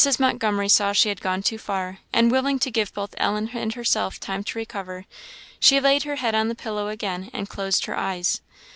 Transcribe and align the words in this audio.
Montgomery 0.17 0.67
saw 0.67 0.93
she 0.93 1.09
had 1.09 1.21
gone 1.21 1.43
too 1.43 1.59
far, 1.59 1.99
and, 2.11 2.31
willing 2.31 2.57
to 2.57 2.71
give 2.71 2.91
both 2.91 3.13
Ellen 3.17 3.51
and 3.53 3.71
herself 3.75 4.19
time 4.19 4.43
to 4.45 4.57
recover, 4.57 5.05
she 5.59 5.79
laid 5.79 6.05
her 6.05 6.15
head 6.15 6.33
on 6.33 6.47
the 6.47 6.55
pillow 6.55 6.87
again, 6.87 7.29
and 7.33 7.47
closed 7.47 7.85
her 7.85 7.95
eyes. 7.95 8.41